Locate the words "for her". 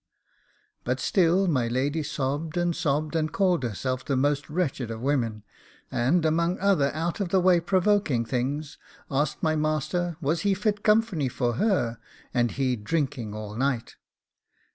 11.29-11.99